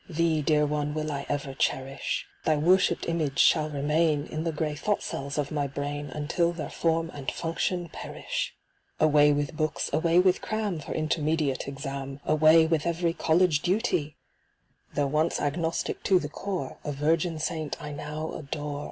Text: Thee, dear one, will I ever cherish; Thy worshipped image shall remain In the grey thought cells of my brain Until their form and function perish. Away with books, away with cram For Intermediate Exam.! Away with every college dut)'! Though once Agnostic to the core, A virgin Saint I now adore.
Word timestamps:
Thee, 0.09 0.41
dear 0.41 0.65
one, 0.65 0.95
will 0.95 1.11
I 1.11 1.27
ever 1.29 1.53
cherish; 1.53 2.25
Thy 2.43 2.55
worshipped 2.57 3.07
image 3.07 3.37
shall 3.37 3.69
remain 3.69 4.25
In 4.25 4.45
the 4.45 4.51
grey 4.51 4.73
thought 4.73 5.03
cells 5.03 5.37
of 5.37 5.51
my 5.51 5.67
brain 5.67 6.09
Until 6.09 6.53
their 6.53 6.71
form 6.71 7.11
and 7.13 7.29
function 7.29 7.87
perish. 7.87 8.55
Away 8.99 9.31
with 9.31 9.55
books, 9.55 9.91
away 9.93 10.17
with 10.17 10.41
cram 10.41 10.79
For 10.79 10.93
Intermediate 10.95 11.67
Exam.! 11.67 12.19
Away 12.25 12.65
with 12.65 12.87
every 12.87 13.13
college 13.13 13.61
dut)'! 13.61 14.13
Though 14.95 15.05
once 15.05 15.39
Agnostic 15.39 16.01
to 16.05 16.17
the 16.17 16.29
core, 16.29 16.77
A 16.83 16.91
virgin 16.91 17.37
Saint 17.37 17.79
I 17.79 17.91
now 17.91 18.31
adore. 18.31 18.79